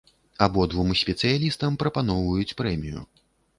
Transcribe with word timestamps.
Абодвум 0.45 0.89
спецыялістам 1.01 1.79
прапаноўваюць 1.85 2.57
прэмію. 2.65 3.07